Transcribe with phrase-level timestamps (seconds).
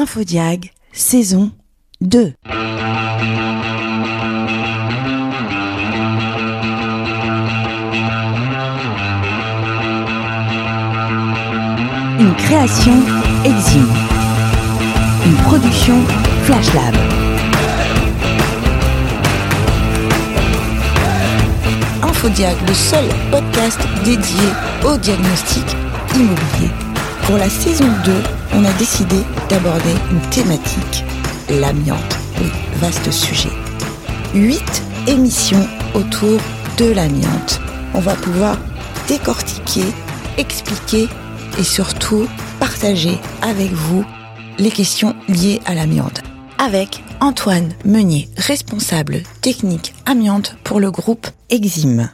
[0.00, 1.50] Infodiag, saison
[2.02, 2.32] 2.
[12.20, 12.92] Une création
[13.44, 13.88] Exime.
[15.26, 15.94] Une production
[16.44, 16.94] Flash Lab.
[22.04, 24.46] Infodiag, le seul podcast dédié
[24.84, 25.64] au diagnostic
[26.14, 26.70] immobilier.
[27.26, 28.12] Pour la saison 2,
[28.52, 29.16] on a décidé
[29.48, 31.04] d'aborder une thématique,
[31.50, 32.16] l'amiante.
[32.40, 33.50] Oui, vaste sujet.
[34.34, 36.38] Huit émissions autour
[36.76, 37.60] de l'amiante.
[37.94, 38.56] On va pouvoir
[39.08, 39.84] décortiquer,
[40.36, 41.08] expliquer
[41.58, 42.28] et surtout
[42.60, 44.04] partager avec vous
[44.58, 46.22] les questions liées à l'amiante.
[46.58, 52.10] Avec Antoine Meunier, responsable technique amiante pour le groupe Exime.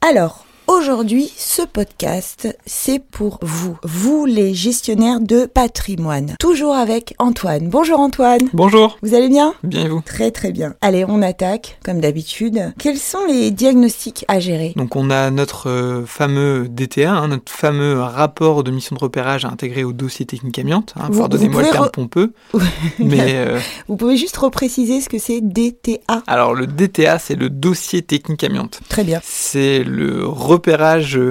[0.00, 0.46] Alors,
[0.84, 6.36] Aujourd'hui, ce podcast, c'est pour vous, vous les gestionnaires de patrimoine.
[6.40, 7.68] Toujours avec Antoine.
[7.68, 8.40] Bonjour Antoine.
[8.54, 8.96] Bonjour.
[9.02, 9.52] Vous allez bien?
[9.62, 10.00] Bien et vous?
[10.00, 10.74] Très très bien.
[10.80, 12.72] Allez, on attaque, comme d'habitude.
[12.78, 14.72] Quels sont les diagnostics à gérer?
[14.74, 19.44] Donc on a notre euh, fameux DTA, hein, notre fameux rapport de mission de repérage
[19.44, 20.94] à intégrer au dossier technique amiante.
[20.96, 22.32] Hein, Vous- Pardonnez-moi le terme re- pompeux,
[22.98, 27.50] mais euh, Vous pouvez juste repréciser ce que c'est DTA alors le DTA c'est le
[27.50, 28.80] dossier technique amiante.
[28.88, 29.20] Très bien.
[29.22, 30.69] C'est le repérage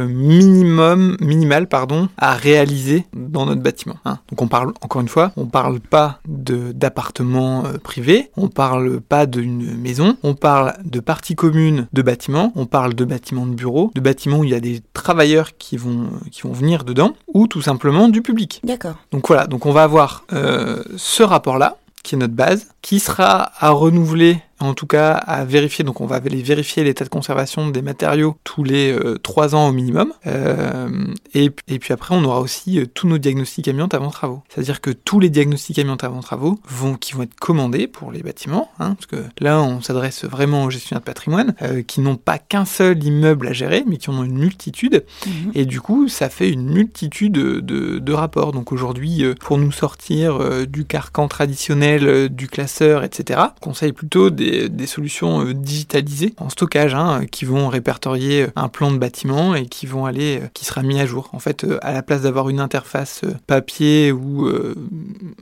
[0.07, 3.95] minimum, minimal pardon, à réaliser dans notre bâtiment.
[4.05, 4.19] hein.
[4.29, 8.99] Donc on parle, encore une fois, on parle pas de d'appartements euh, privés, on parle
[9.01, 13.55] pas d'une maison, on parle de parties communes de bâtiments, on parle de bâtiments de
[13.55, 17.13] bureaux, de bâtiments où il y a des travailleurs qui vont, qui vont venir dedans,
[17.33, 18.61] ou tout simplement du public.
[18.63, 18.95] D'accord.
[19.11, 23.51] Donc voilà, donc on va avoir euh, ce rapport-là, qui est notre base, qui sera
[23.59, 27.69] à renouveler, en tout cas à vérifier, donc on va aller vérifier l'état de conservation
[27.69, 30.13] des matériaux tous les euh, trois ans au minimum.
[30.27, 30.89] Euh,
[31.33, 34.43] et, et puis après, on aura aussi euh, tous nos diagnostics amiantes avant travaux.
[34.49, 38.21] C'est-à-dire que tous les diagnostics amiantes avant travaux vont, qui vont être commandés pour les
[38.21, 42.17] bâtiments, hein, parce que là, on s'adresse vraiment aux gestionnaires de patrimoine, euh, qui n'ont
[42.17, 45.05] pas qu'un seul immeuble à gérer, mais qui en ont une multitude.
[45.25, 45.51] Mhm.
[45.55, 48.51] Et du coup, ça fait une multitude de, de rapports.
[48.51, 54.48] Donc aujourd'hui, pour nous sortir du carcan traditionnel, du classeur, etc., on conseille plutôt des,
[54.69, 59.55] des solutions euh, digitalisées en stockage, hein, qui vont répertorier euh, un plan de bâtiment
[59.55, 61.29] et qui vont aller, euh, qui sera mis à jour.
[61.33, 64.75] En fait, à la place d'avoir une interface papier ou euh,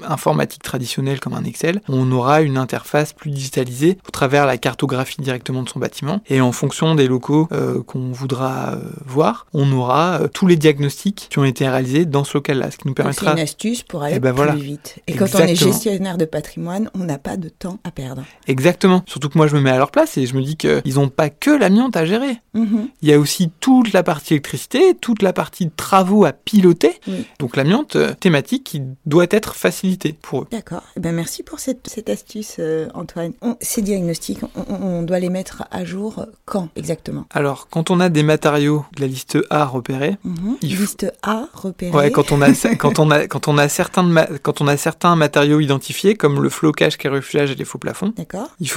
[0.05, 5.21] informatique traditionnelle comme un Excel, on aura une interface plus digitalisée au travers la cartographie
[5.21, 6.21] directement de son bâtiment.
[6.27, 11.27] Et en fonction des locaux euh, qu'on voudra euh, voir, on aura tous les diagnostics
[11.29, 13.33] qui ont été réalisés dans ce local-là, ce qui nous Donc, C'est permettra...
[13.33, 14.55] une astuce pour aller Eh ben plus voilà.
[14.55, 14.99] vite.
[15.07, 18.23] Et quand on est gestionnaire de patrimoine, on n'a pas de temps à perdre.
[18.47, 18.96] Exactement.
[19.05, 21.09] Surtout que moi, je me mets à leur place et je me dis qu'ils n'ont
[21.09, 22.39] pas que l'amiante à gérer.
[22.53, 22.87] Mhm.
[23.01, 26.99] Il y a aussi toute la partie électricité, toute la partie de travaux à piloter.
[27.39, 30.47] Donc l'amiante euh, thématique qui doit être facilitée pour eux.
[30.51, 30.83] D'accord.
[30.95, 33.33] Eh ben merci pour cette, cette astuce, euh, Antoine.
[33.41, 37.25] On- ces diagnostics, on, doit les mettre à jour quand exactement?
[37.33, 40.17] Alors, quand on a des matériaux de la liste A repérés.
[40.61, 41.95] Il faut- Liste A repérée.
[41.95, 42.47] Ouais, quand on a
[42.77, 46.15] quand on a quand on a certains de ma- quand on a certains matériaux identifiés
[46.15, 48.47] comme le flocage, camouflage et les faux plafonds, D'accord.
[48.59, 48.69] il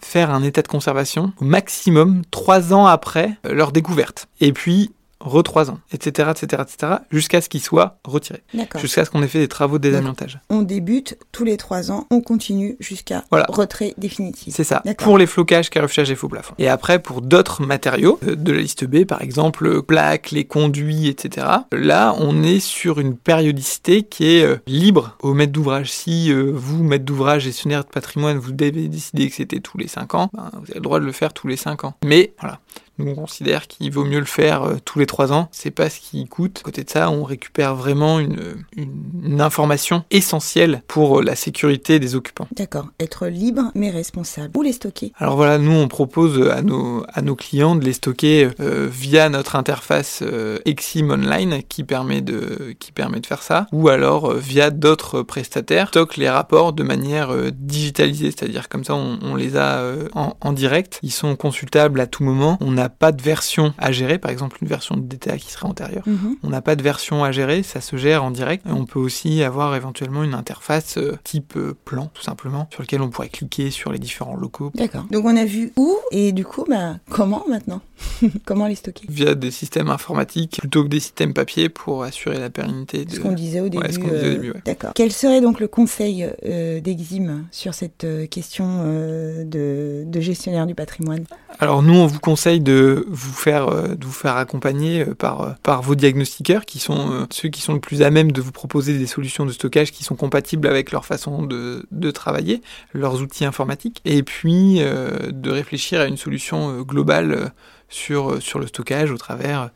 [0.00, 4.28] faire un état de conservation au maximum trois ans après euh, leur découverte.
[4.40, 4.92] Et puis
[5.24, 8.80] re trois ans, etc., etc., etc., jusqu'à ce qu'ils soient retirés, D'accord.
[8.80, 10.40] jusqu'à ce qu'on ait fait des travaux de désamiantage.
[10.50, 13.46] On débute tous les trois ans, on continue jusqu'à Voilà.
[13.48, 14.54] retrait définitif.
[14.54, 14.82] C'est ça.
[14.98, 16.54] Pour les flocages, camouflage et faux plafonds.
[16.58, 20.44] Et après, pour d'autres matériaux euh, de la liste B, par exemple, euh, plaques, les
[20.44, 21.46] conduits, etc.
[21.72, 25.92] Là, on est sur une périodicité qui est euh, libre au maître d'ouvrage.
[25.92, 29.88] Si euh, vous, maître d'ouvrage, gestionnaire de patrimoine, vous devez décider que c'était tous les
[29.88, 31.94] 5 ans, ben, vous avez le droit de le faire tous les 5 ans.
[32.04, 32.58] Mais voilà.
[32.98, 35.48] Nous, on considère qu'il vaut mieux le faire euh, tous les trois ans.
[35.52, 36.58] C'est pas ce qui coûte.
[36.60, 38.38] À côté de ça, on récupère vraiment une,
[38.76, 38.92] une,
[39.24, 42.48] une information essentielle pour euh, la sécurité des occupants.
[42.56, 42.88] D'accord.
[43.00, 44.50] Être libre mais responsable.
[44.56, 47.92] Où les stocker Alors voilà, nous on propose à nos, à nos clients de les
[47.92, 53.42] stocker euh, via notre interface euh, Exim Online qui permet, de, qui permet de faire
[53.42, 58.68] ça, ou alors euh, via d'autres prestataires, stockent les rapports de manière euh, digitalisée, c'est-à-dire
[58.68, 62.24] comme ça on, on les a euh, en, en direct, ils sont consultables à tout
[62.24, 65.50] moment, on n'a pas de version à gérer, par exemple une version de DTA qui
[65.50, 66.02] serait antérieure.
[66.06, 66.36] Mhm.
[66.42, 68.64] On n'a pas de version à gérer, ça se gère en direct.
[68.68, 73.02] On peut aussi avoir éventuellement une interface euh, type euh, plan, tout simplement, sur lequel
[73.02, 75.04] on pourrait cliquer sur les différents locaux D'accord.
[75.10, 77.80] Donc on a vu où et du coup, bah, comment maintenant
[78.44, 79.06] Comment les stocker?
[79.08, 83.14] Via des systèmes informatiques plutôt que des systèmes papier pour assurer la pérennité de...
[83.14, 83.92] Ce qu'on disait au début.
[83.92, 84.62] ce qu'on disait au euh, début, ouais.
[84.64, 84.92] D'accord.
[84.94, 90.74] Quel serait donc le conseil euh, d'Exim sur cette question euh, de, de gestionnaire du
[90.74, 91.24] patrimoine?
[91.58, 95.82] Alors nous, on vous conseille de vous faire, euh, faire accompagner euh, par, euh, par
[95.82, 99.06] vos diagnostiqueurs, qui sont ceux qui sont le plus à même de vous proposer des
[99.06, 102.62] solutions de stockage qui sont compatibles avec leur façon de, de travailler,
[102.92, 107.52] leurs outils informatiques, et puis de réfléchir à une solution globale
[107.88, 109.70] sur, sur le stockage au travers,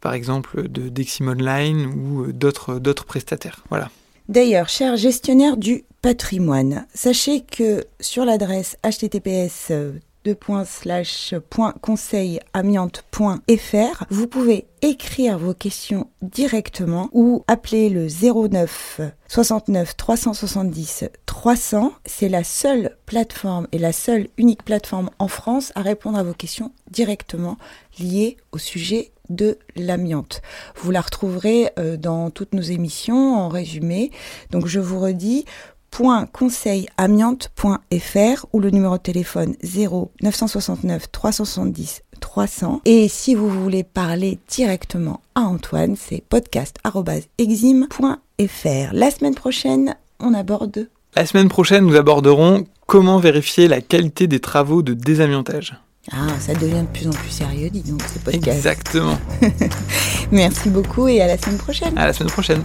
[0.00, 3.64] par exemple, de Dexim Online ou d'autres d'autres prestataires.
[3.68, 3.90] Voilà.
[4.28, 9.72] D'ailleurs, cher gestionnaire du patrimoine, sachez que sur l'adresse https
[12.52, 21.92] amiante.fr vous pouvez écrire vos questions directement ou appeler le 09 69 370 300.
[22.04, 26.34] C'est la seule plateforme et la seule unique plateforme en France à répondre à vos
[26.34, 27.56] questions directement
[27.98, 30.42] liées au sujet de l'amiante.
[30.76, 34.10] Vous la retrouverez euh, dans toutes nos émissions en résumé.
[34.50, 35.44] Donc je vous redis
[36.96, 42.82] amiante.fr ou le numéro de téléphone 0 969 370 300.
[42.84, 48.92] Et si vous voulez parler directement à Antoine, c'est podcast.exim.fr.
[48.92, 50.88] La semaine prochaine, on aborde...
[51.16, 55.74] La semaine prochaine, nous aborderons comment vérifier la qualité des travaux de désamiantage.
[56.12, 58.48] Ah, ça devient de plus en plus sérieux, dis donc, ce podcast.
[58.48, 59.18] Exactement.
[60.32, 61.98] Merci beaucoup et à la semaine prochaine.
[61.98, 62.62] À la semaine prochaine.